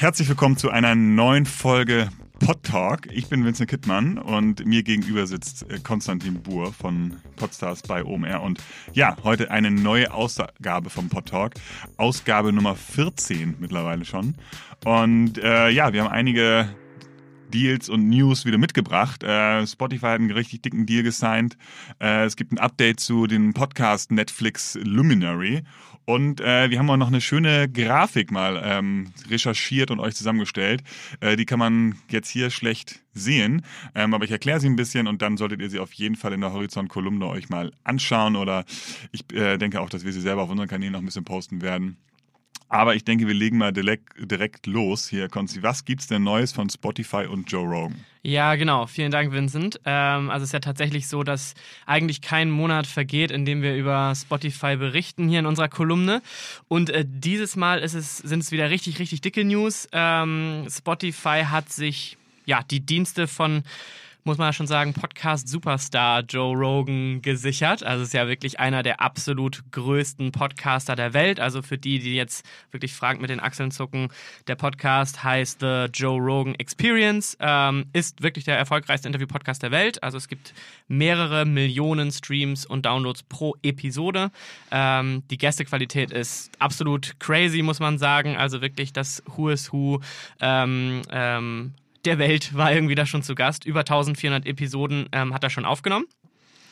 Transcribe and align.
Herzlich 0.00 0.28
willkommen 0.28 0.56
zu 0.56 0.70
einer 0.70 0.94
neuen 0.94 1.44
Folge 1.44 2.08
Pod 2.38 2.62
Talk. 2.62 3.08
Ich 3.10 3.28
bin 3.28 3.44
Vincent 3.44 3.68
Kittmann 3.68 4.16
und 4.16 4.64
mir 4.64 4.84
gegenüber 4.84 5.26
sitzt 5.26 5.68
äh, 5.68 5.80
Konstantin 5.80 6.40
Buhr 6.40 6.72
von 6.72 7.16
Podstars 7.34 7.82
bei 7.82 8.04
OMR. 8.04 8.40
Und 8.42 8.62
ja, 8.92 9.16
heute 9.24 9.50
eine 9.50 9.72
neue 9.72 10.14
Ausgabe 10.14 10.88
vom 10.88 11.08
Pod 11.08 11.26
Talk. 11.26 11.54
Ausgabe 11.96 12.52
Nummer 12.52 12.76
14 12.76 13.56
mittlerweile 13.58 14.04
schon. 14.04 14.36
Und 14.84 15.38
äh, 15.38 15.70
ja, 15.70 15.92
wir 15.92 16.04
haben 16.04 16.12
einige 16.12 16.68
Deals 17.52 17.88
und 17.88 18.08
News 18.08 18.44
wieder 18.44 18.58
mitgebracht. 18.58 19.22
Äh, 19.22 19.66
Spotify 19.66 20.06
hat 20.06 20.20
einen 20.20 20.30
richtig 20.30 20.62
dicken 20.62 20.86
Deal 20.86 21.02
gesigned. 21.02 21.56
Äh, 22.00 22.24
es 22.24 22.36
gibt 22.36 22.52
ein 22.52 22.58
Update 22.58 23.00
zu 23.00 23.26
dem 23.26 23.54
Podcast 23.54 24.12
Netflix 24.12 24.78
Luminary. 24.82 25.62
Und 26.08 26.40
äh, 26.40 26.70
wir 26.70 26.78
haben 26.78 26.88
auch 26.88 26.96
noch 26.96 27.08
eine 27.08 27.20
schöne 27.20 27.68
Grafik 27.68 28.30
mal 28.30 28.58
ähm, 28.64 29.12
recherchiert 29.28 29.90
und 29.90 30.00
euch 30.00 30.14
zusammengestellt. 30.14 30.82
Äh, 31.20 31.36
die 31.36 31.44
kann 31.44 31.58
man 31.58 31.96
jetzt 32.08 32.30
hier 32.30 32.48
schlecht 32.48 33.00
sehen, 33.12 33.62
ähm, 33.94 34.14
aber 34.14 34.24
ich 34.24 34.30
erkläre 34.30 34.58
sie 34.58 34.68
ein 34.68 34.76
bisschen 34.76 35.06
und 35.06 35.20
dann 35.20 35.36
solltet 35.36 35.60
ihr 35.60 35.68
sie 35.68 35.80
auf 35.80 35.92
jeden 35.92 36.16
Fall 36.16 36.32
in 36.32 36.40
der 36.40 36.54
Horizont-Kolumne 36.54 37.26
euch 37.26 37.50
mal 37.50 37.72
anschauen 37.84 38.36
oder 38.36 38.64
ich 39.12 39.30
äh, 39.34 39.58
denke 39.58 39.82
auch, 39.82 39.90
dass 39.90 40.06
wir 40.06 40.12
sie 40.12 40.22
selber 40.22 40.42
auf 40.42 40.50
unseren 40.50 40.68
Kanälen 40.68 40.94
noch 40.94 41.00
ein 41.00 41.04
bisschen 41.04 41.24
posten 41.24 41.60
werden. 41.60 41.98
Aber 42.70 42.94
ich 42.94 43.04
denke, 43.04 43.26
wir 43.26 43.34
legen 43.34 43.56
mal 43.56 43.72
direkt, 43.72 44.66
los 44.66 45.08
hier, 45.08 45.28
Konzi. 45.28 45.62
Was 45.62 45.84
gibt's 45.86 46.06
denn 46.06 46.22
Neues 46.22 46.52
von 46.52 46.68
Spotify 46.68 47.24
und 47.26 47.50
Joe 47.50 47.66
Rogan? 47.66 48.04
Ja, 48.22 48.56
genau. 48.56 48.86
Vielen 48.86 49.10
Dank, 49.10 49.32
Vincent. 49.32 49.80
Ähm, 49.86 50.28
also 50.28 50.42
es 50.42 50.50
ist 50.50 50.52
ja 50.52 50.60
tatsächlich 50.60 51.08
so, 51.08 51.22
dass 51.22 51.54
eigentlich 51.86 52.20
kein 52.20 52.50
Monat 52.50 52.86
vergeht, 52.86 53.30
in 53.30 53.46
dem 53.46 53.62
wir 53.62 53.74
über 53.74 54.12
Spotify 54.14 54.76
berichten 54.76 55.28
hier 55.28 55.38
in 55.38 55.46
unserer 55.46 55.68
Kolumne. 55.68 56.20
Und 56.68 56.90
äh, 56.90 57.06
dieses 57.08 57.56
Mal 57.56 57.78
ist 57.78 57.94
es, 57.94 58.18
sind 58.18 58.40
es 58.40 58.52
wieder 58.52 58.68
richtig, 58.68 58.98
richtig 58.98 59.22
dicke 59.22 59.44
News. 59.44 59.88
Ähm, 59.92 60.66
Spotify 60.68 61.44
hat 61.44 61.72
sich 61.72 62.18
ja 62.44 62.62
die 62.70 62.80
Dienste 62.80 63.28
von 63.28 63.62
muss 64.28 64.36
man 64.36 64.52
schon 64.52 64.66
sagen, 64.66 64.92
Podcast-Superstar 64.92 66.20
Joe 66.20 66.54
Rogan 66.54 67.22
gesichert. 67.22 67.82
Also 67.82 68.02
ist 68.02 68.12
ja 68.12 68.28
wirklich 68.28 68.60
einer 68.60 68.82
der 68.82 69.00
absolut 69.00 69.62
größten 69.72 70.32
Podcaster 70.32 70.94
der 70.96 71.14
Welt. 71.14 71.40
Also 71.40 71.62
für 71.62 71.78
die, 71.78 71.98
die 71.98 72.14
jetzt 72.14 72.44
wirklich 72.70 72.92
fragend 72.92 73.22
mit 73.22 73.30
den 73.30 73.40
Achseln 73.40 73.70
zucken, 73.70 74.08
der 74.46 74.56
Podcast 74.56 75.24
heißt 75.24 75.60
The 75.60 75.86
Joe 75.94 76.20
Rogan 76.20 76.54
Experience, 76.56 77.38
ähm, 77.40 77.86
ist 77.94 78.22
wirklich 78.22 78.44
der 78.44 78.58
erfolgreichste 78.58 79.08
Interview-Podcast 79.08 79.62
der 79.62 79.70
Welt. 79.70 80.02
Also 80.02 80.18
es 80.18 80.28
gibt 80.28 80.52
mehrere 80.88 81.46
Millionen 81.46 82.12
Streams 82.12 82.66
und 82.66 82.84
Downloads 82.84 83.22
pro 83.22 83.56
Episode. 83.62 84.30
Ähm, 84.70 85.22
die 85.30 85.38
Gästequalität 85.38 86.10
ist 86.10 86.50
absolut 86.58 87.18
crazy, 87.18 87.62
muss 87.62 87.80
man 87.80 87.96
sagen. 87.96 88.36
Also 88.36 88.60
wirklich 88.60 88.92
das 88.92 89.22
Who 89.24 89.48
is 89.48 89.72
Who. 89.72 90.02
Ähm, 90.38 91.00
ähm, 91.10 91.72
der 92.04 92.18
Welt 92.18 92.54
war 92.54 92.72
irgendwie 92.72 92.94
da 92.94 93.06
schon 93.06 93.22
zu 93.22 93.34
Gast. 93.34 93.64
Über 93.64 93.80
1400 93.80 94.46
Episoden 94.46 95.08
ähm, 95.12 95.34
hat 95.34 95.44
er 95.44 95.50
schon 95.50 95.64
aufgenommen. 95.64 96.06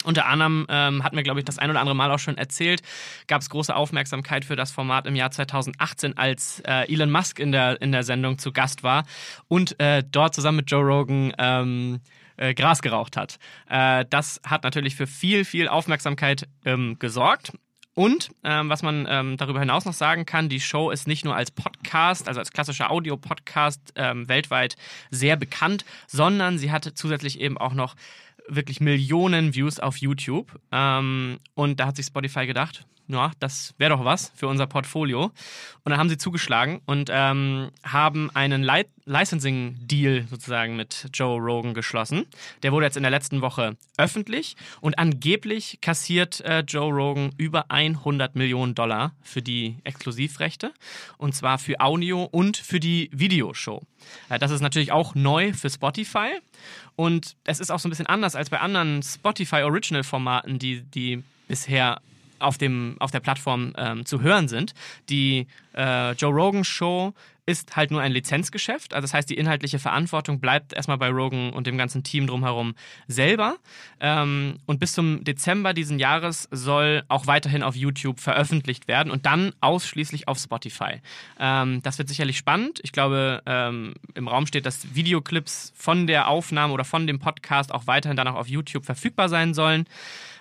Unter 0.04 0.26
anderem 0.26 0.66
ähm, 0.68 1.02
hat 1.02 1.14
mir, 1.14 1.24
glaube 1.24 1.40
ich, 1.40 1.44
das 1.44 1.58
ein 1.58 1.68
oder 1.68 1.80
andere 1.80 1.96
Mal 1.96 2.12
auch 2.12 2.18
schon 2.20 2.38
erzählt, 2.38 2.82
gab 3.26 3.42
es 3.42 3.50
große 3.50 3.74
Aufmerksamkeit 3.74 4.44
für 4.44 4.54
das 4.54 4.70
Format 4.70 5.06
im 5.06 5.16
Jahr 5.16 5.32
2018, 5.32 6.16
als 6.16 6.60
äh, 6.60 6.92
Elon 6.92 7.10
Musk 7.10 7.40
in 7.40 7.50
der, 7.50 7.82
in 7.82 7.90
der 7.90 8.04
Sendung 8.04 8.38
zu 8.38 8.52
Gast 8.52 8.84
war 8.84 9.04
und 9.48 9.80
äh, 9.80 10.04
dort 10.08 10.34
zusammen 10.34 10.58
mit 10.58 10.70
Joe 10.70 10.84
Rogan 10.84 11.32
ähm, 11.38 12.00
äh, 12.36 12.54
Gras 12.54 12.82
geraucht 12.82 13.16
hat. 13.16 13.38
Äh, 13.68 14.04
das 14.08 14.40
hat 14.46 14.62
natürlich 14.62 14.94
für 14.94 15.08
viel, 15.08 15.44
viel 15.44 15.66
Aufmerksamkeit 15.66 16.46
ähm, 16.64 16.98
gesorgt. 17.00 17.52
Und 17.98 18.28
ähm, 18.44 18.68
was 18.68 18.82
man 18.82 19.06
ähm, 19.08 19.38
darüber 19.38 19.58
hinaus 19.58 19.86
noch 19.86 19.94
sagen 19.94 20.26
kann, 20.26 20.50
die 20.50 20.60
Show 20.60 20.90
ist 20.90 21.08
nicht 21.08 21.24
nur 21.24 21.34
als 21.34 21.50
Podcast, 21.50 22.28
also 22.28 22.40
als 22.40 22.52
klassischer 22.52 22.90
Audio-Podcast 22.90 23.94
ähm, 23.96 24.28
weltweit 24.28 24.76
sehr 25.10 25.36
bekannt, 25.36 25.86
sondern 26.06 26.58
sie 26.58 26.70
hatte 26.70 26.92
zusätzlich 26.92 27.40
eben 27.40 27.56
auch 27.56 27.72
noch 27.72 27.96
wirklich 28.48 28.80
Millionen 28.80 29.54
Views 29.54 29.80
auf 29.80 29.98
YouTube. 29.98 30.58
Ähm, 30.72 31.38
und 31.54 31.80
da 31.80 31.86
hat 31.86 31.96
sich 31.96 32.06
Spotify 32.06 32.46
gedacht, 32.46 32.86
ja, 33.08 33.30
das 33.38 33.74
wäre 33.78 33.96
doch 33.96 34.04
was 34.04 34.32
für 34.34 34.48
unser 34.48 34.66
Portfolio. 34.66 35.24
Und 35.24 35.90
dann 35.90 35.98
haben 35.98 36.08
sie 36.08 36.18
zugeschlagen 36.18 36.80
und 36.86 37.08
ähm, 37.12 37.70
haben 37.84 38.30
einen 38.34 38.62
Li 38.62 38.84
Licensing-Deal 39.08 40.26
sozusagen 40.28 40.74
mit 40.74 41.06
Joe 41.14 41.38
Rogan 41.38 41.74
geschlossen. 41.74 42.26
Der 42.64 42.72
wurde 42.72 42.86
jetzt 42.86 42.96
in 42.96 43.04
der 43.04 43.12
letzten 43.12 43.40
Woche 43.40 43.76
öffentlich 43.96 44.56
und 44.80 44.98
angeblich 44.98 45.78
kassiert 45.80 46.40
äh, 46.40 46.64
Joe 46.66 46.92
Rogan 46.92 47.30
über 47.36 47.70
100 47.70 48.34
Millionen 48.34 48.74
Dollar 48.74 49.12
für 49.22 49.42
die 49.42 49.76
Exklusivrechte 49.84 50.72
und 51.18 51.36
zwar 51.36 51.58
für 51.58 51.80
Audio 51.80 52.24
und 52.24 52.56
für 52.56 52.80
die 52.80 53.08
Videoshow. 53.12 53.86
Äh, 54.28 54.40
das 54.40 54.50
ist 54.50 54.60
natürlich 54.60 54.90
auch 54.90 55.14
neu 55.14 55.52
für 55.52 55.70
Spotify 55.70 56.40
und 56.96 57.36
es 57.44 57.60
ist 57.60 57.70
auch 57.70 57.78
so 57.78 57.88
ein 57.88 57.90
bisschen 57.90 58.06
anders 58.06 58.34
als 58.34 58.50
bei 58.50 58.58
anderen 58.58 59.02
Spotify 59.02 59.62
Original 59.62 60.02
Formaten, 60.02 60.58
die, 60.58 60.82
die 60.82 61.22
bisher 61.46 62.00
auf, 62.38 62.58
dem, 62.58 62.96
auf 62.98 63.10
der 63.10 63.20
Plattform 63.20 63.72
ähm, 63.76 64.04
zu 64.04 64.20
hören 64.20 64.48
sind. 64.48 64.74
Die 65.08 65.46
äh, 65.74 66.12
Joe 66.12 66.32
Rogan 66.32 66.64
Show 66.64 67.14
ist 67.46 67.76
halt 67.76 67.92
nur 67.92 68.00
ein 68.00 68.12
Lizenzgeschäft. 68.12 68.92
Also 68.92 69.04
das 69.04 69.14
heißt, 69.14 69.30
die 69.30 69.36
inhaltliche 69.36 69.78
Verantwortung 69.78 70.40
bleibt 70.40 70.72
erstmal 70.72 70.98
bei 70.98 71.08
Rogan 71.08 71.50
und 71.50 71.68
dem 71.68 71.78
ganzen 71.78 72.02
Team 72.02 72.26
drumherum 72.26 72.74
selber. 73.06 73.56
Ähm, 74.00 74.58
und 74.66 74.80
bis 74.80 74.92
zum 74.92 75.22
Dezember 75.22 75.72
diesen 75.72 76.00
Jahres 76.00 76.48
soll 76.50 77.04
auch 77.08 77.28
weiterhin 77.28 77.62
auf 77.62 77.76
YouTube 77.76 78.18
veröffentlicht 78.18 78.88
werden 78.88 79.12
und 79.12 79.26
dann 79.26 79.52
ausschließlich 79.60 80.26
auf 80.26 80.38
Spotify. 80.38 81.00
Ähm, 81.38 81.82
das 81.82 81.98
wird 81.98 82.08
sicherlich 82.08 82.36
spannend. 82.36 82.80
Ich 82.82 82.90
glaube, 82.90 83.42
ähm, 83.46 83.94
im 84.14 84.26
Raum 84.26 84.46
steht, 84.46 84.66
dass 84.66 84.94
Videoclips 84.96 85.72
von 85.76 86.08
der 86.08 86.28
Aufnahme 86.28 86.72
oder 86.74 86.84
von 86.84 87.06
dem 87.06 87.20
Podcast 87.20 87.72
auch 87.72 87.86
weiterhin 87.86 88.16
dann 88.16 88.26
auch 88.26 88.34
auf 88.34 88.48
YouTube 88.48 88.84
verfügbar 88.84 89.28
sein 89.28 89.54
sollen. 89.54 89.84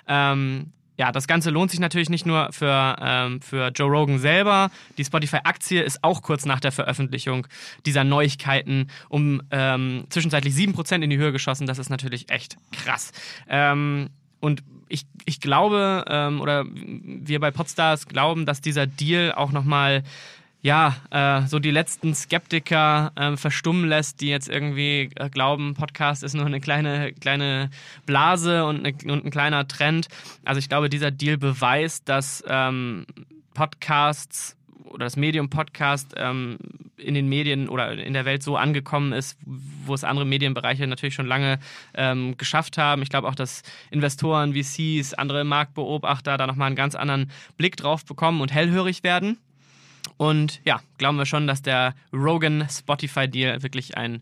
Ähm, 0.07 0.71
ja, 0.97 1.11
das 1.11 1.27
Ganze 1.27 1.49
lohnt 1.49 1.71
sich 1.71 1.79
natürlich 1.79 2.09
nicht 2.09 2.25
nur 2.25 2.51
für, 2.51 2.95
ähm, 3.01 3.41
für 3.41 3.67
Joe 3.69 3.89
Rogan 3.89 4.19
selber. 4.19 4.71
Die 4.97 5.05
Spotify-Aktie 5.05 5.81
ist 5.81 6.03
auch 6.03 6.21
kurz 6.21 6.45
nach 6.45 6.59
der 6.59 6.71
Veröffentlichung 6.71 7.47
dieser 7.85 8.03
Neuigkeiten 8.03 8.87
um 9.09 9.41
ähm, 9.51 10.05
zwischenzeitlich 10.09 10.53
7% 10.53 11.01
in 11.01 11.09
die 11.09 11.17
Höhe 11.17 11.31
geschossen. 11.31 11.67
Das 11.67 11.79
ist 11.79 11.89
natürlich 11.89 12.29
echt 12.31 12.57
krass. 12.71 13.11
Ähm, 13.49 14.09
und 14.39 14.63
ich, 14.87 15.05
ich 15.25 15.41
glaube, 15.41 16.05
ähm, 16.07 16.39
oder 16.39 16.65
wir 16.67 17.39
bei 17.39 17.51
Podstars 17.51 18.07
glauben, 18.07 18.45
dass 18.45 18.61
dieser 18.61 18.87
Deal 18.87 19.33
auch 19.33 19.51
nochmal 19.51 20.03
ja, 20.65 20.95
äh, 21.11 21.45
so 21.45 21.59
die 21.59 21.69
letzten 21.69 22.15
Skeptiker 22.15 23.11
äh, 23.15 23.37
verstummen 23.37 23.87
lässt, 23.87 24.19
die 24.19 24.29
jetzt 24.29 24.49
irgendwie 24.49 25.11
äh, 25.15 25.29
glauben, 25.29 25.75
Podcast 25.75 26.23
ist 26.23 26.33
nur 26.33 26.43
eine 26.43 26.59
kleine, 26.59 27.13
kleine 27.13 27.69
Blase 28.07 28.65
und, 28.65 28.79
eine, 28.79 29.13
und, 29.13 29.25
ein 29.25 29.29
kleiner 29.29 29.67
Trend. 29.67 30.07
Also 30.43 30.57
ich 30.57 30.67
glaube, 30.67 30.89
dieser 30.89 31.11
Deal 31.11 31.37
beweist, 31.37 32.09
dass 32.09 32.43
ähm, 32.47 33.05
Podcasts 33.53 34.57
oder 34.85 35.05
das 35.05 35.17
Medium 35.17 35.51
Podcast 35.51 36.15
ähm, 36.17 36.57
in 36.97 37.13
den 37.13 37.29
Medien 37.29 37.69
oder 37.69 37.91
in 37.91 38.13
der 38.13 38.25
Welt 38.25 38.41
so 38.41 38.57
angekommen 38.57 39.13
ist, 39.13 39.37
wo 39.45 39.93
es 39.93 40.03
andere 40.03 40.25
Medienbereiche 40.25 40.87
natürlich 40.87 41.13
schon 41.13 41.27
lange 41.27 41.59
ähm, 41.93 42.37
geschafft 42.37 42.79
haben. 42.79 43.03
Ich 43.03 43.09
glaube 43.09 43.27
auch, 43.27 43.35
dass 43.35 43.61
Investoren, 43.91 44.55
VCs, 44.55 45.13
andere 45.13 45.43
Marktbeobachter 45.43 46.37
da 46.37 46.47
nochmal 46.47 46.67
einen 46.67 46.75
ganz 46.75 46.95
anderen 46.95 47.29
Blick 47.55 47.77
drauf 47.77 48.03
bekommen 48.03 48.41
und 48.41 48.51
hellhörig 48.51 49.03
werden. 49.03 49.37
Und 50.17 50.61
ja, 50.63 50.81
glauben 50.97 51.17
wir 51.17 51.25
schon, 51.25 51.47
dass 51.47 51.61
der 51.61 51.93
Rogan-Spotify-Deal 52.13 53.63
wirklich 53.63 53.97
ein 53.97 54.21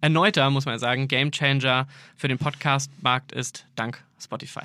erneuter, 0.00 0.50
muss 0.50 0.66
man 0.66 0.78
sagen, 0.78 1.08
Gamechanger 1.08 1.86
für 2.16 2.28
den 2.28 2.38
Podcast-Markt 2.38 3.32
ist, 3.32 3.66
dank 3.76 4.04
Spotify. 4.22 4.60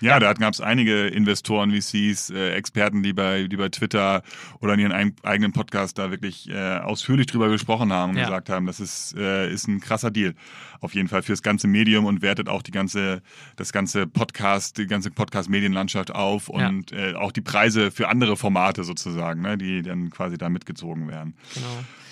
Ja, 0.00 0.12
ja. 0.12 0.20
da 0.20 0.32
gab 0.32 0.52
es 0.52 0.60
einige 0.60 1.06
Investoren, 1.06 1.70
VCs, 1.70 2.30
äh, 2.30 2.52
Experten, 2.52 3.02
die 3.02 3.12
bei, 3.12 3.44
die 3.44 3.56
bei 3.56 3.68
Twitter 3.68 4.22
oder 4.60 4.74
in 4.74 4.80
ihren 4.80 5.14
eigenen 5.22 5.52
Podcast 5.52 5.98
da 5.98 6.10
wirklich 6.10 6.48
äh, 6.48 6.78
ausführlich 6.78 7.26
drüber 7.26 7.48
gesprochen 7.48 7.92
haben 7.92 8.10
und 8.10 8.16
ja. 8.16 8.24
gesagt 8.24 8.50
haben, 8.50 8.66
das 8.66 8.80
ist, 8.80 9.16
äh, 9.16 9.50
ist 9.50 9.68
ein 9.68 9.80
krasser 9.80 10.10
Deal. 10.10 10.34
Auf 10.80 10.94
jeden 10.94 11.08
Fall 11.08 11.22
fürs 11.22 11.42
ganze 11.42 11.66
Medium 11.66 12.04
und 12.04 12.22
wertet 12.22 12.48
auch 12.48 12.62
die 12.62 12.70
ganze, 12.70 13.22
das 13.56 13.72
ganze 13.72 14.06
Podcast, 14.06 14.78
die 14.78 14.86
ganze 14.86 15.10
Podcast-Medienlandschaft 15.10 16.14
auf 16.14 16.48
und 16.48 16.90
ja. 16.90 16.98
äh, 16.98 17.14
auch 17.14 17.32
die 17.32 17.40
Preise 17.40 17.90
für 17.90 18.08
andere 18.08 18.36
Formate 18.36 18.84
sozusagen, 18.84 19.42
ne, 19.42 19.58
die 19.58 19.82
dann 19.82 20.10
quasi 20.10 20.38
da 20.38 20.48
mitgezogen 20.48 21.08
werden. 21.08 21.34
Genau. 21.54 21.66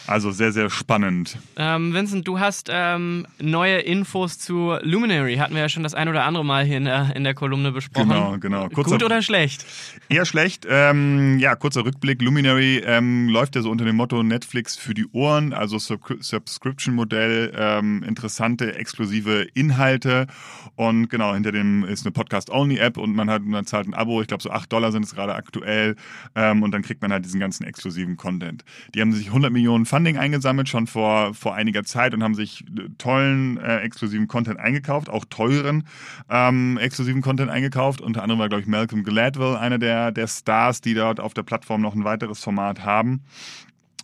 Also 0.06 0.30
sehr, 0.30 0.52
sehr 0.52 0.70
spannend. 0.70 1.36
Ähm, 1.56 1.92
Vincent, 1.92 2.28
du 2.28 2.38
hast 2.38 2.68
ähm, 2.72 3.26
neue 3.40 3.78
Infos 3.78 4.38
zu 4.38 4.76
Luminary. 4.82 5.36
Hatten 5.36 5.54
wir 5.54 5.62
ja 5.62 5.68
schon 5.68 5.82
das 5.82 5.94
ein 5.94 6.08
oder 6.08 6.24
andere 6.24 6.44
Mal 6.44 6.64
hier 6.64 6.76
in 6.76 6.85
der, 6.86 7.14
in 7.14 7.24
der 7.24 7.34
Kolumne 7.34 7.72
besprochen. 7.72 8.08
Genau, 8.08 8.38
genau. 8.38 8.68
Kurzer, 8.68 8.92
Gut 8.92 9.04
oder 9.04 9.22
schlecht? 9.22 9.64
Eher 10.08 10.24
schlecht. 10.24 10.66
Ähm, 10.68 11.38
ja, 11.38 11.54
kurzer 11.56 11.84
Rückblick. 11.84 12.22
Luminary 12.22 12.82
ähm, 12.84 13.28
läuft 13.28 13.56
ja 13.56 13.62
so 13.62 13.70
unter 13.70 13.84
dem 13.84 13.96
Motto 13.96 14.22
Netflix 14.22 14.76
für 14.76 14.94
die 14.94 15.06
Ohren, 15.12 15.52
also 15.52 15.78
Subscription-Modell, 15.78 17.52
ähm, 17.56 18.02
interessante, 18.02 18.74
exklusive 18.76 19.46
Inhalte. 19.54 20.26
Und 20.74 21.08
genau, 21.08 21.34
hinter 21.34 21.52
dem 21.52 21.84
ist 21.84 22.04
eine 22.04 22.12
Podcast-Only-App 22.12 22.96
und 22.96 23.14
man 23.14 23.30
hat, 23.30 23.42
man 23.42 23.66
zahlt 23.66 23.86
ein 23.86 23.94
Abo, 23.94 24.20
ich 24.20 24.28
glaube 24.28 24.42
so 24.42 24.50
8 24.50 24.72
Dollar 24.72 24.92
sind 24.92 25.04
es 25.04 25.14
gerade 25.14 25.34
aktuell. 25.34 25.96
Ähm, 26.34 26.62
und 26.62 26.72
dann 26.72 26.82
kriegt 26.82 27.02
man 27.02 27.12
halt 27.12 27.24
diesen 27.24 27.40
ganzen 27.40 27.64
exklusiven 27.64 28.16
Content. 28.16 28.64
Die 28.94 29.00
haben 29.00 29.12
sich 29.12 29.28
100 29.28 29.52
Millionen 29.52 29.86
Funding 29.86 30.18
eingesammelt, 30.18 30.68
schon 30.68 30.86
vor, 30.86 31.34
vor 31.34 31.54
einiger 31.54 31.84
Zeit 31.84 32.14
und 32.14 32.22
haben 32.22 32.34
sich 32.34 32.64
tollen, 32.98 33.58
äh, 33.58 33.78
exklusiven 33.78 34.28
Content 34.28 34.58
eingekauft, 34.58 35.08
auch 35.08 35.24
teuren 35.24 35.84
ähm, 36.30 36.75
exklusiven 36.78 37.22
Content 37.22 37.50
eingekauft. 37.50 38.00
Unter 38.00 38.22
anderem 38.22 38.40
war, 38.40 38.48
glaube 38.48 38.62
ich, 38.62 38.66
Malcolm 38.68 39.04
Gladwell 39.04 39.56
einer 39.56 39.78
der, 39.78 40.12
der 40.12 40.26
Stars, 40.26 40.80
die 40.80 40.94
dort 40.94 41.20
auf 41.20 41.34
der 41.34 41.42
Plattform 41.42 41.80
noch 41.80 41.94
ein 41.94 42.04
weiteres 42.04 42.42
Format 42.42 42.84
haben. 42.84 43.22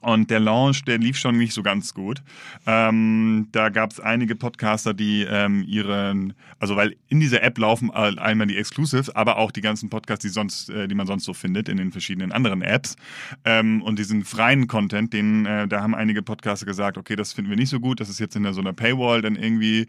Und 0.02 0.30
der 0.30 0.40
Launch, 0.40 0.84
der 0.84 0.98
lief 0.98 1.16
schon 1.16 1.38
nicht 1.38 1.54
so 1.54 1.62
ganz 1.62 1.94
gut. 1.94 2.22
Ähm, 2.66 3.48
da 3.52 3.68
gab 3.68 3.92
es 3.92 4.00
einige 4.00 4.34
Podcaster, 4.34 4.94
die 4.94 5.22
ähm, 5.22 5.64
ihren, 5.66 6.34
also 6.58 6.74
weil 6.74 6.96
in 7.08 7.20
dieser 7.20 7.42
App 7.42 7.56
laufen 7.56 7.90
einmal 7.92 8.48
die 8.48 8.56
Exclusives, 8.56 9.10
aber 9.10 9.38
auch 9.38 9.52
die 9.52 9.60
ganzen 9.60 9.90
Podcasts, 9.90 10.22
die 10.22 10.28
sonst, 10.28 10.70
äh, 10.70 10.88
die 10.88 10.96
man 10.96 11.06
sonst 11.06 11.24
so 11.24 11.34
findet 11.34 11.68
in 11.68 11.76
den 11.76 11.92
verschiedenen 11.92 12.32
anderen 12.32 12.62
Apps. 12.62 12.96
Ähm, 13.44 13.80
und 13.82 13.98
diesen 13.98 14.24
freien 14.24 14.66
Content, 14.66 15.12
den, 15.12 15.46
äh, 15.46 15.68
da 15.68 15.82
haben 15.82 15.94
einige 15.94 16.22
Podcaster 16.22 16.66
gesagt, 16.66 16.98
okay, 16.98 17.14
das 17.14 17.32
finden 17.32 17.50
wir 17.50 17.56
nicht 17.56 17.70
so 17.70 17.78
gut, 17.78 18.00
das 18.00 18.08
ist 18.08 18.18
jetzt 18.18 18.34
in 18.34 18.52
so 18.52 18.60
einer 18.60 18.72
Paywall 18.72 19.22
dann 19.22 19.36
irgendwie 19.36 19.86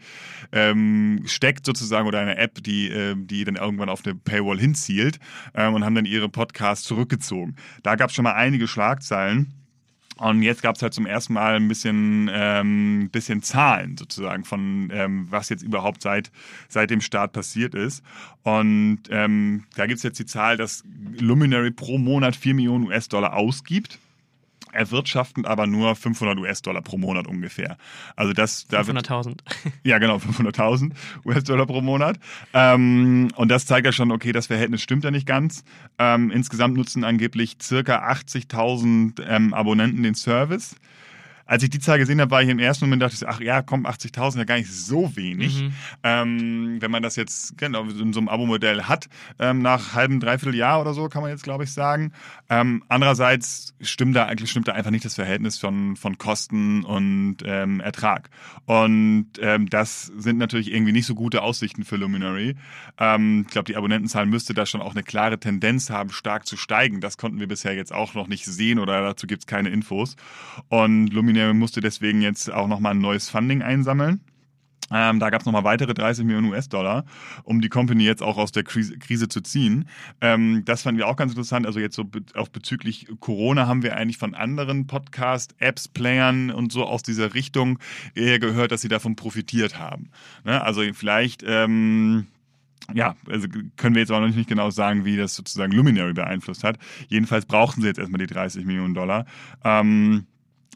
ähm, 0.52 1.22
steckt 1.26 1.66
sozusagen 1.66 2.06
oder 2.06 2.20
eine 2.20 2.36
App, 2.36 2.62
die, 2.62 2.88
äh, 2.88 3.16
die 3.16 3.42
dann 3.42 3.56
irgendwann 3.56 3.88
auf 3.88 4.04
eine 4.04 4.14
Paywall 4.14 4.60
hinzielt 4.60 5.18
ähm, 5.54 5.74
und 5.74 5.84
haben 5.84 5.96
dann 5.96 6.06
ihre 6.06 6.28
Podcasts 6.28 6.86
zurückgezogen. 6.86 7.56
Da 7.82 7.96
gab 7.96 8.10
es 8.10 8.14
schon 8.16 8.22
mal 8.22 8.34
einige 8.34 8.68
Schlagzeilen. 8.68 9.63
Und 10.18 10.42
jetzt 10.42 10.62
gab 10.62 10.76
es 10.76 10.82
halt 10.82 10.94
zum 10.94 11.06
ersten 11.06 11.32
Mal 11.32 11.56
ein 11.56 11.66
bisschen, 11.66 12.30
ähm, 12.32 13.08
bisschen 13.10 13.42
Zahlen 13.42 13.96
sozusagen 13.96 14.44
von, 14.44 14.90
ähm, 14.92 15.26
was 15.30 15.48
jetzt 15.48 15.62
überhaupt 15.62 16.02
seit, 16.02 16.30
seit 16.68 16.90
dem 16.90 17.00
Start 17.00 17.32
passiert 17.32 17.74
ist. 17.74 18.04
Und 18.44 19.00
ähm, 19.10 19.64
da 19.74 19.86
gibt 19.86 19.96
es 19.96 20.02
jetzt 20.04 20.18
die 20.18 20.26
Zahl, 20.26 20.56
dass 20.56 20.84
Luminary 21.18 21.72
pro 21.72 21.98
Monat 21.98 22.36
4 22.36 22.54
Millionen 22.54 22.86
US-Dollar 22.86 23.34
ausgibt 23.34 23.98
erwirtschaften 24.74 25.44
aber 25.44 25.66
nur 25.66 25.96
500 25.96 26.38
US-Dollar 26.38 26.82
pro 26.82 26.98
Monat 26.98 27.26
ungefähr. 27.26 27.76
Also 28.16 28.32
das, 28.32 28.68
500.000. 28.70 29.38
Ja, 29.82 29.98
genau, 29.98 30.16
500.000 30.16 30.92
US-Dollar 31.24 31.66
pro 31.66 31.80
Monat. 31.80 32.18
Ähm, 32.52 33.28
und 33.36 33.48
das 33.48 33.66
zeigt 33.66 33.86
ja 33.86 33.92
schon, 33.92 34.10
okay, 34.10 34.32
das 34.32 34.46
Verhältnis 34.46 34.82
stimmt 34.82 35.04
ja 35.04 35.10
nicht 35.10 35.26
ganz. 35.26 35.64
Ähm, 35.98 36.30
insgesamt 36.30 36.76
nutzen 36.76 37.04
angeblich 37.04 37.56
circa 37.62 38.08
80.000 38.10 39.22
ähm, 39.26 39.54
Abonnenten 39.54 40.02
den 40.02 40.14
Service 40.14 40.76
als 41.46 41.62
ich 41.62 41.70
die 41.70 41.78
Zahl 41.78 41.98
gesehen 41.98 42.20
habe, 42.20 42.30
war 42.30 42.42
ich 42.42 42.48
im 42.48 42.58
ersten 42.58 42.86
Moment 42.86 43.02
dachte 43.02 43.14
ich, 43.14 43.28
ach 43.28 43.40
ja, 43.40 43.62
komm, 43.62 43.86
80.000 43.86 44.38
ja 44.38 44.44
gar 44.44 44.56
nicht 44.56 44.72
so 44.72 45.14
wenig. 45.16 45.62
Mhm. 45.62 45.72
Ähm, 46.02 46.76
wenn 46.80 46.90
man 46.90 47.02
das 47.02 47.16
jetzt 47.16 47.58
genau 47.58 47.84
in 47.84 48.12
so 48.12 48.20
einem 48.20 48.28
Abo-Modell 48.28 48.84
hat, 48.84 49.08
ähm, 49.38 49.60
nach 49.60 49.94
halbem, 49.94 50.20
dreiviertel 50.20 50.54
Jahr 50.54 50.80
oder 50.80 50.94
so, 50.94 51.08
kann 51.08 51.22
man 51.22 51.30
jetzt 51.30 51.44
glaube 51.44 51.64
ich 51.64 51.72
sagen. 51.72 52.12
Ähm, 52.48 52.82
andererseits 52.88 53.74
stimmt 53.80 54.16
da 54.16 54.26
eigentlich 54.26 54.50
stimmt 54.50 54.68
da 54.68 54.72
einfach 54.72 54.90
nicht 54.90 55.04
das 55.04 55.14
Verhältnis 55.14 55.58
von, 55.58 55.96
von 55.96 56.16
Kosten 56.16 56.84
und 56.84 57.38
ähm, 57.44 57.80
Ertrag. 57.80 58.30
Und 58.64 59.32
ähm, 59.40 59.68
das 59.68 60.06
sind 60.16 60.38
natürlich 60.38 60.72
irgendwie 60.72 60.92
nicht 60.92 61.06
so 61.06 61.14
gute 61.14 61.42
Aussichten 61.42 61.84
für 61.84 61.96
Luminary. 61.96 62.56
Ähm, 62.98 63.44
ich 63.46 63.52
glaube, 63.52 63.66
die 63.66 63.76
Abonnentenzahl 63.76 64.26
müsste 64.26 64.54
da 64.54 64.64
schon 64.64 64.80
auch 64.80 64.92
eine 64.92 65.02
klare 65.02 65.38
Tendenz 65.38 65.90
haben, 65.90 66.10
stark 66.10 66.46
zu 66.46 66.56
steigen. 66.56 67.00
Das 67.00 67.18
konnten 67.18 67.38
wir 67.38 67.48
bisher 67.48 67.74
jetzt 67.74 67.92
auch 67.92 68.14
noch 68.14 68.28
nicht 68.28 68.46
sehen 68.46 68.78
oder 68.78 69.02
dazu 69.02 69.26
gibt 69.26 69.42
es 69.42 69.46
keine 69.46 69.68
Infos. 69.68 70.16
Und 70.68 71.08
Luminary 71.08 71.33
Luminary 71.34 71.54
musste 71.54 71.80
deswegen 71.80 72.22
jetzt 72.22 72.52
auch 72.52 72.68
nochmal 72.68 72.94
ein 72.94 73.00
neues 73.00 73.28
Funding 73.28 73.62
einsammeln. 73.62 74.20
Ähm, 74.92 75.18
da 75.18 75.30
gab 75.30 75.40
es 75.40 75.46
nochmal 75.46 75.64
weitere 75.64 75.94
30 75.94 76.24
Millionen 76.24 76.50
US-Dollar, 76.50 77.06
um 77.42 77.60
die 77.60 77.70
Company 77.70 78.04
jetzt 78.04 78.22
auch 78.22 78.36
aus 78.36 78.52
der 78.52 78.62
Krise, 78.62 78.98
Krise 78.98 79.28
zu 79.28 79.40
ziehen. 79.40 79.88
Ähm, 80.20 80.62
das 80.64 80.82
fanden 80.82 80.98
wir 80.98 81.08
auch 81.08 81.16
ganz 81.16 81.32
interessant. 81.32 81.66
Also 81.66 81.80
jetzt 81.80 81.96
so 81.96 82.04
be 82.04 82.20
auch 82.34 82.48
bezüglich 82.48 83.08
Corona 83.18 83.66
haben 83.66 83.82
wir 83.82 83.96
eigentlich 83.96 84.18
von 84.18 84.34
anderen 84.34 84.86
Podcast-Apps, 84.86 85.88
Playern 85.88 86.50
und 86.50 86.70
so 86.70 86.84
aus 86.84 87.02
dieser 87.02 87.34
Richtung 87.34 87.78
eher 88.14 88.38
gehört, 88.38 88.70
dass 88.70 88.82
sie 88.82 88.88
davon 88.88 89.16
profitiert 89.16 89.78
haben. 89.78 90.10
Ne? 90.44 90.62
Also 90.62 90.82
vielleicht... 90.92 91.42
Ähm, 91.44 92.28
ja, 92.92 93.16
also 93.30 93.48
können 93.78 93.94
wir 93.94 94.00
jetzt 94.02 94.12
auch 94.12 94.20
noch 94.20 94.28
nicht 94.28 94.46
genau 94.46 94.68
sagen, 94.68 95.06
wie 95.06 95.16
das 95.16 95.34
sozusagen 95.34 95.72
Luminary 95.72 96.12
beeinflusst 96.12 96.64
hat. 96.64 96.78
Jedenfalls 97.08 97.46
brauchten 97.46 97.80
sie 97.80 97.88
jetzt 97.88 97.98
erstmal 97.98 98.18
die 98.18 98.26
30 98.26 98.66
Millionen 98.66 98.92
Dollar. 98.92 99.24
Ähm, 99.64 100.26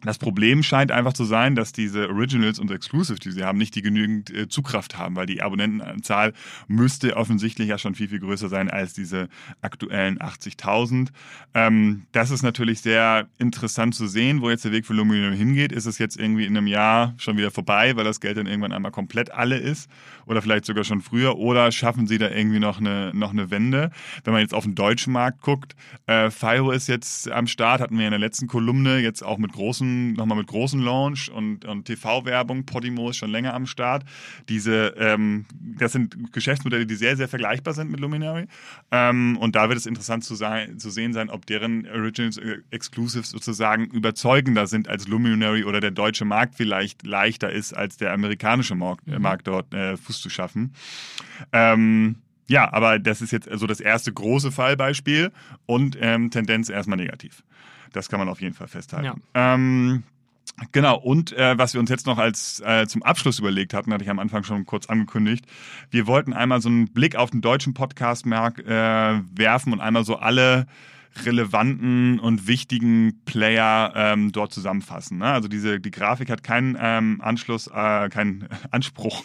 das 0.05 0.19
Problem 0.19 0.63
scheint 0.63 0.93
einfach 0.93 1.13
zu 1.13 1.25
sein, 1.25 1.55
dass 1.55 1.73
diese 1.73 2.09
Originals 2.09 2.59
und 2.59 2.71
Exclusives, 2.71 3.21
die 3.21 3.33
sie 3.33 3.45
haben, 3.45 3.59
nicht 3.59 3.75
die 3.75 3.83
genügend 3.83 4.31
äh, 4.31 4.49
Zugkraft 4.49 4.97
haben, 4.97 5.17
weil 5.17 5.27
die 5.27 5.43
Abonnentenzahl 5.43 6.33
müsste 6.69 7.17
offensichtlich 7.17 7.69
ja 7.69 7.79
schon 7.79 7.95
viel, 7.95 8.09
viel 8.09 8.21
größer 8.21 8.49
sein 8.49 8.71
als 8.71 8.93
diese 8.93 9.29
aktuellen 9.61 10.19
80.000. 10.19 11.09
Ähm, 11.55 12.05
das 12.13 12.31
ist 12.31 12.43
natürlich 12.43 12.81
sehr 12.81 13.29
interessant 13.39 13.95
zu 13.95 14.07
sehen, 14.07 14.41
wo 14.41 14.51
jetzt 14.51 14.65
der 14.65 14.73
Weg 14.73 14.87
für 14.87 14.95
Luminum 14.95 15.33
hingeht. 15.33 15.73
Ist 15.73 15.87
es 15.87 15.99
jetzt 15.99 16.17
irgendwie 16.17 16.47
in 16.47 16.57
einem 16.57 16.67
Jahr 16.67 17.15
schon 17.19 17.37
wieder 17.37 17.51
vorbei, 17.51 17.97
weil 17.97 18.05
das 18.05 18.21
Geld 18.21 18.37
dann 18.37 18.47
irgendwann 18.47 18.73
einmal 18.73 18.93
komplett 18.93 19.33
alle 19.33 19.57
ist 19.57 19.91
oder 20.27 20.43
vielleicht 20.43 20.65
sogar 20.65 20.85
schon 20.85 21.01
früher 21.01 21.39
oder 21.39 21.73
schaffen 21.73 22.07
sie 22.07 22.19
da 22.19 22.31
irgendwie 22.31 22.61
noch 22.61 22.79
eine, 22.79 23.11
noch 23.15 23.33
eine 23.33 23.51
Wende? 23.51 23.91
Wenn 24.25 24.33
man 24.33 24.43
jetzt 24.43 24.55
auf 24.55 24.65
den 24.65 24.75
deutschen 24.75 25.13
Markt 25.13 25.41
guckt, 25.41 25.75
äh, 26.07 26.31
FIO 26.31 26.71
ist 26.71 26.87
jetzt 26.87 27.31
am 27.31 27.47
Start, 27.47 27.81
hatten 27.81 27.99
wir 27.99 28.05
in 28.05 28.13
der 28.13 28.21
letzten 28.21 28.47
Kolumne, 28.47 28.99
jetzt 28.99 29.23
auch 29.23 29.39
mit 29.39 29.53
großen 29.53 29.88
großen, 29.89 30.13
nochmal 30.15 30.39
mit 30.39 30.47
großen 30.47 30.81
Launch 30.81 31.31
und, 31.31 31.65
und 31.65 31.85
TV-Werbung. 31.85 32.65
Podimo 32.65 33.11
ist 33.11 33.17
schon 33.17 33.31
länger 33.31 33.55
am 33.55 33.67
Start. 33.67 34.05
Diese, 34.49 34.95
ähm, 34.99 35.47
das 35.79 35.93
sind 35.93 36.33
Geschäftsmodelle, 36.33 36.87
die 36.87 36.95
sehr, 36.95 37.17
sehr 37.17 37.29
vergleichbar 37.29 37.75
sind 37.75 37.91
mit 37.91 38.01
Luminary. 38.01 38.47
Ähm, 38.91 39.37
und 39.39 39.57
da 39.57 39.69
wird 39.69 39.79
es 39.79 39.87
interessant 39.87 40.25
zu, 40.25 40.35
sein, 40.35 40.79
zu 40.79 40.91
sehen 40.91 41.13
sein, 41.13 41.31
ob 41.31 41.47
deren 41.47 41.87
Originals 41.89 42.39
äh, 42.39 42.59
Exclusives 42.71 43.31
sozusagen 43.31 43.87
überzeugender 43.87 44.67
sind 44.67 44.89
als 44.89 45.09
Luminary 45.09 45.65
oder 45.65 45.81
der 45.81 45.91
deutsche 45.91 46.25
Markt 46.25 46.55
vielleicht 46.55 47.07
leichter 47.07 47.51
ist, 47.51 47.73
als 47.73 47.97
der 47.97 48.13
amerikanische 48.13 48.75
Markt, 48.75 49.07
mhm. 49.07 49.21
Markt 49.23 49.47
dort 49.47 49.73
äh, 49.75 49.97
Fuß 49.97 50.21
zu 50.21 50.31
schaffen. 50.31 50.73
Ähm, 51.53 52.17
ja, 52.51 52.73
aber 52.73 52.99
das 52.99 53.21
ist 53.21 53.31
jetzt 53.31 53.49
so 53.53 53.67
das 53.67 53.81
erste 53.81 54.11
große 54.11 54.51
Fallbeispiel 54.51 55.33
und 55.67 55.99
ähm, 56.01 56.31
Tendenz 56.31 56.71
erstmal 56.71 56.97
negativ. 56.97 57.43
Das 57.93 58.09
kann 58.09 58.19
man 58.19 58.29
auf 58.29 58.41
jeden 58.41 58.55
Fall 58.55 58.69
festhalten. 58.69 59.21
Ja. 59.35 59.55
Ähm, 59.55 60.03
Genau, 60.73 60.97
und 60.97 61.33
äh, 61.33 61.57
was 61.57 61.75
wir 61.75 61.81
uns 61.81 61.91
jetzt 61.91 62.07
noch 62.07 62.19
als 62.19 62.61
äh, 62.61 62.87
zum 62.87 63.03
Abschluss 63.03 63.39
überlegt 63.39 63.75
hatten, 63.75 63.93
hatte 63.93 64.03
ich 64.03 64.11
am 64.11 64.19
Anfang 64.19 64.43
schon 64.43 64.67
kurz 64.67 64.87
angekündigt. 64.87 65.47
Wir 65.91 66.07
wollten 66.07 66.33
einmal 66.33 66.61
so 66.61 66.69
einen 66.69 66.93
Blick 66.93 67.15
auf 67.17 67.31
den 67.31 67.41
deutschen 67.41 67.75
Podcast-Markt 67.75 68.61
äh, 68.61 69.21
werfen 69.37 69.73
und 69.73 69.81
einmal 69.81 70.05
so 70.05 70.17
alle 70.17 70.67
relevanten 71.25 72.19
und 72.21 72.47
wichtigen 72.47 73.21
Player 73.25 73.93
ähm, 73.95 74.33
dort 74.33 74.53
zusammenfassen. 74.53 75.19
Ne? 75.19 75.27
Also 75.27 75.49
diese 75.49 75.81
die 75.81 75.91
Grafik 75.91 76.31
hat 76.31 76.43
keinen 76.43 76.77
ähm, 76.81 77.21
Anschluss, 77.23 77.69
äh, 77.69 78.09
keinen 78.09 78.49
Anspruch 78.71 79.25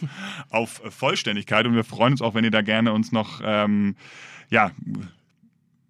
auf 0.49 0.81
Vollständigkeit 0.89 1.65
und 1.65 1.75
wir 1.75 1.83
freuen 1.83 2.13
uns 2.13 2.21
auch, 2.21 2.35
wenn 2.35 2.43
ihr 2.43 2.51
da 2.51 2.61
gerne 2.61 2.93
uns 2.93 3.11
noch 3.11 3.41
ähm, 3.43 3.95
ja 4.49 4.71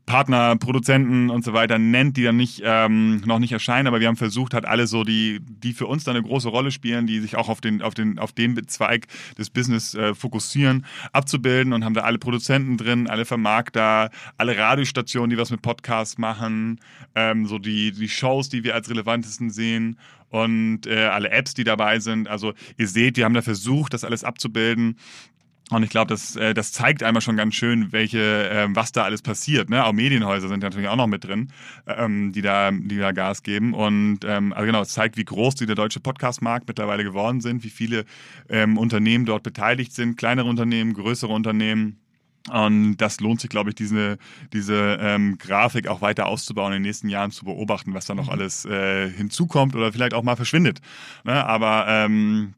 Partner, 0.06 0.58
Produzenten 0.58 1.30
und 1.30 1.46
so 1.46 1.54
weiter 1.54 1.80
nennt, 1.80 2.18
die 2.18 2.24
dann 2.24 2.36
nicht 2.36 2.62
ähm, 2.66 3.22
noch 3.26 3.40
nicht 3.40 3.54
erscheinen, 3.54 3.88
aber 3.88 4.02
wir 4.02 4.08
haben 4.08 4.18
versucht, 4.18 4.54
halt 4.54 4.66
alle 4.66 4.86
so 4.86 5.04
die, 5.04 5.40
die 5.42 5.74
für 5.74 5.88
uns 5.88 6.04
dann 6.04 6.16
eine 6.16 6.26
große 6.26 6.50
Rolle 6.50 6.72
spielen, 6.72 7.08
die 7.08 7.20
sich 7.20 7.38
auch 7.38 7.48
auf 7.48 7.62
den 7.62 7.82
auf 7.82 7.94
den 7.94 8.20
auf 8.20 8.34
den 8.34 8.68
Zweig 8.68 9.08
des 9.38 9.50
Business 9.50 9.96
äh, 9.96 10.14
fokussieren, 10.14 10.86
abzubilden 11.14 11.72
und 11.72 11.86
haben 11.86 11.94
da 11.94 12.02
alle 12.02 12.20
Produzenten 12.20 12.78
drin, 12.78 13.08
alle 13.08 13.24
Vermarkter, 13.24 14.10
alle 14.38 14.58
Radiostationen, 14.58 15.30
die 15.30 15.38
was 15.38 15.52
mit 15.52 15.62
Podcasts 15.62 16.18
machen, 16.18 16.82
ähm, 17.16 17.46
so 17.46 17.58
die 17.58 17.94
die 17.94 18.10
Shows, 18.10 18.50
die 18.50 18.64
wir 18.66 18.76
als 18.76 18.90
relevantesten 18.90 19.52
sehen 19.52 19.98
und 20.28 20.88
äh, 20.88 21.06
alle 21.06 21.30
Apps, 21.30 21.54
die 21.54 21.64
dabei 21.64 22.00
sind. 22.00 22.28
Also 22.28 22.54
ihr 22.78 22.88
seht, 22.88 23.18
wir 23.18 23.26
haben 23.26 23.36
da 23.36 23.44
versucht, 23.44 23.94
das 23.94 24.04
alles 24.04 24.24
abzubilden 24.24 24.98
und 25.72 25.84
ich 25.84 25.90
glaube, 25.90 26.10
das, 26.10 26.36
äh, 26.36 26.54
das 26.54 26.72
zeigt 26.72 27.04
einmal 27.04 27.22
schon 27.22 27.38
ganz 27.38 27.56
schön, 27.56 27.92
welche, 27.92 28.50
äh, 28.50 28.68
was 28.72 28.92
da 28.92 29.04
alles 29.04 29.22
passiert. 29.22 29.70
Ne? 29.70 29.84
Auch 29.86 29.94
Medienhäuser 29.94 30.50
sind 30.50 30.62
natürlich 30.62 30.90
auch 30.90 30.98
noch 30.98 31.08
mit 31.08 31.24
drin, 31.24 31.50
ähm, 31.88 32.34
die, 32.34 32.42
da, 32.42 32.72
die 32.72 32.98
da 32.98 33.12
Gas 33.12 33.44
geben. 33.44 33.74
Und 33.74 34.20
ähm, 34.26 34.52
also 34.54 34.66
genau, 34.66 34.82
es 34.82 34.90
zeigt, 34.90 35.16
wie 35.16 35.24
groß 35.24 35.56
die 35.56 35.66
der 35.66 35.76
deutsche 35.76 36.02
Podcast-Markt 36.02 36.68
mittlerweile 36.68 37.04
geworden 37.04 37.40
sind, 37.40 37.64
wie 37.64 37.70
viele 37.70 38.06
ähm, 38.50 38.78
Unternehmen 38.78 39.26
dort 39.26 39.44
beteiligt 39.44 39.94
sind, 39.94 40.18
kleinere 40.18 40.50
Unternehmen, 40.50 40.94
größere 40.94 41.32
Unternehmen. 41.32 42.00
Und 42.52 42.98
das 42.98 43.22
lohnt 43.22 43.40
sich, 43.40 43.50
glaube 43.50 43.70
ich, 43.70 43.76
diese, 43.76 44.18
diese 44.52 44.98
ähm, 45.00 45.38
Grafik 45.38 45.88
auch 45.88 46.02
weiter 46.02 46.26
auszubauen, 46.26 46.74
in 46.74 46.80
den 46.80 46.90
nächsten 46.90 47.08
Jahren 47.08 47.32
zu 47.32 47.46
beobachten, 47.46 47.94
was 47.94 48.06
da 48.06 48.16
noch 48.16 48.26
mhm. 48.26 48.32
alles 48.32 48.66
äh, 48.66 49.10
hinzukommt 49.10 49.78
oder 49.78 49.94
vielleicht 49.94 50.14
auch 50.14 50.24
mal 50.24 50.36
verschwindet. 50.36 50.82
Ne? 51.24 51.46
Aber 51.46 51.86
ähm, 51.88 52.54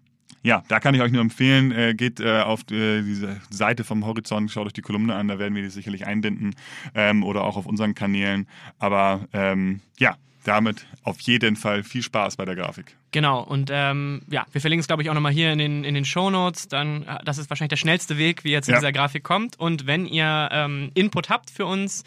ja, 0.45 0.63
da 0.67 0.79
kann 0.79 0.93
ich 0.93 1.01
euch 1.01 1.11
nur 1.11 1.21
empfehlen, 1.21 1.71
äh, 1.71 1.95
geht 1.95 2.19
äh, 2.19 2.41
auf 2.41 2.61
äh, 2.71 3.01
diese 3.01 3.41
Seite 3.49 3.83
vom 3.83 4.05
Horizont, 4.05 4.51
schaut 4.51 4.67
euch 4.67 4.73
die 4.73 4.81
Kolumne 4.81 5.15
an, 5.15 5.27
da 5.27 5.39
werden 5.39 5.55
wir 5.55 5.63
die 5.63 5.69
sicherlich 5.69 6.05
einbinden 6.05 6.55
ähm, 6.93 7.23
oder 7.23 7.43
auch 7.43 7.57
auf 7.57 7.65
unseren 7.65 7.95
Kanälen. 7.95 8.47
Aber 8.77 9.27
ähm, 9.33 9.81
ja, 9.97 10.15
damit 10.43 10.85
auf 11.03 11.19
jeden 11.21 11.55
Fall 11.55 11.83
viel 11.83 12.03
Spaß 12.03 12.35
bei 12.35 12.45
der 12.45 12.55
Grafik. 12.55 12.95
Genau, 13.11 13.41
und 13.41 13.71
ähm, 13.73 14.21
ja, 14.29 14.45
wir 14.51 14.61
verlinken 14.61 14.81
es, 14.81 14.87
glaube 14.87 15.01
ich, 15.01 15.09
auch 15.09 15.13
nochmal 15.15 15.31
hier 15.31 15.51
in 15.51 15.57
den, 15.57 15.83
in 15.83 15.95
den 15.95 16.05
Show 16.05 16.29
Notes. 16.29 16.67
Dann, 16.67 17.03
äh, 17.03 17.17
das 17.25 17.37
ist 17.37 17.49
wahrscheinlich 17.49 17.69
der 17.69 17.77
schnellste 17.77 18.17
Weg, 18.17 18.43
wie 18.43 18.51
ihr 18.51 18.61
zu 18.61 18.71
ja. 18.71 18.77
dieser 18.77 18.91
Grafik 18.91 19.23
kommt. 19.23 19.59
Und 19.59 19.87
wenn 19.87 20.05
ihr 20.05 20.49
ähm, 20.51 20.91
Input 20.93 21.29
habt 21.29 21.49
für 21.49 21.65
uns, 21.65 22.03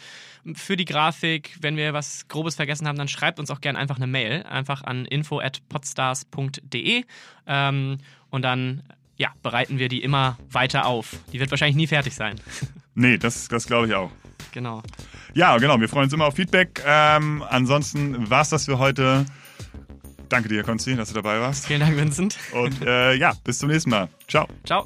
für 0.53 0.77
die 0.77 0.85
Grafik, 0.85 1.57
wenn 1.61 1.75
wir 1.75 1.93
was 1.93 2.27
Grobes 2.29 2.55
vergessen 2.55 2.87
haben, 2.87 2.97
dann 2.97 3.09
schreibt 3.09 3.39
uns 3.39 3.51
auch 3.51 3.59
gerne 3.59 3.77
einfach 3.77 3.97
eine 3.97 4.07
Mail, 4.07 4.43
einfach 4.43 4.83
an 4.83 5.05
info.podstars.de 5.05 7.03
ähm, 7.47 7.97
und 8.29 8.43
dann 8.43 8.83
ja, 9.17 9.33
bereiten 9.43 9.79
wir 9.79 9.89
die 9.89 10.01
immer 10.01 10.37
weiter 10.49 10.85
auf. 10.85 11.17
Die 11.33 11.39
wird 11.39 11.51
wahrscheinlich 11.51 11.75
nie 11.75 11.87
fertig 11.87 12.15
sein. 12.15 12.39
Nee, 12.95 13.17
das, 13.17 13.47
das 13.47 13.65
glaube 13.65 13.87
ich 13.87 13.93
auch. 13.93 14.11
Genau. 14.51 14.81
Ja, 15.33 15.57
genau. 15.57 15.79
Wir 15.79 15.87
freuen 15.87 16.05
uns 16.05 16.13
immer 16.13 16.25
auf 16.25 16.35
Feedback. 16.35 16.83
Ähm, 16.85 17.41
ansonsten 17.47 18.29
war 18.29 18.41
es 18.41 18.49
das 18.49 18.65
für 18.65 18.77
heute. 18.77 19.25
Danke 20.27 20.49
dir, 20.49 20.63
Konsti, 20.63 20.97
dass 20.97 21.07
du 21.07 21.15
dabei 21.15 21.39
warst. 21.39 21.67
Vielen 21.67 21.79
Dank, 21.79 21.95
Vincent. 21.95 22.37
Und 22.51 22.85
äh, 22.85 23.13
ja, 23.13 23.33
bis 23.45 23.59
zum 23.59 23.69
nächsten 23.69 23.91
Mal. 23.91 24.09
Ciao. 24.27 24.47
Ciao. 24.65 24.85